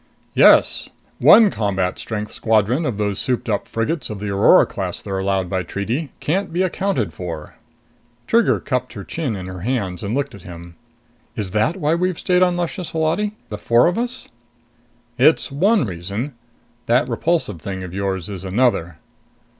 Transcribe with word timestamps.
"Yes. 0.33 0.89
One 1.19 1.51
combat 1.51 1.99
strength 1.99 2.31
squadron 2.31 2.87
of 2.87 2.97
those 2.97 3.19
souped 3.19 3.47
up 3.47 3.67
frigates 3.67 4.09
of 4.09 4.19
the 4.19 4.29
Aurora 4.31 4.65
class 4.65 4.99
they're 4.99 5.19
allowed 5.19 5.47
by 5.47 5.61
treaty 5.61 6.09
can't 6.19 6.51
be 6.51 6.63
accounted 6.63 7.13
for." 7.13 7.53
Trigger 8.25 8.59
cupped 8.59 8.93
her 8.93 9.03
chin 9.03 9.35
in 9.35 9.45
her 9.45 9.59
hands 9.61 10.01
and 10.01 10.15
looked 10.15 10.33
at 10.33 10.41
him. 10.41 10.73
"Is 11.35 11.51
that 11.51 11.77
why 11.77 11.93
we've 11.93 12.17
stayed 12.17 12.41
on 12.41 12.57
Luscious, 12.57 12.93
Holati 12.93 13.33
the 13.49 13.59
four 13.59 13.85
of 13.85 13.99
us?" 13.99 14.29
"It's 15.19 15.51
one 15.51 15.85
reason. 15.85 16.33
That 16.87 17.07
Repulsive 17.07 17.61
thing 17.61 17.83
of 17.83 17.93
yours 17.93 18.27
is 18.27 18.43
another." 18.43 18.97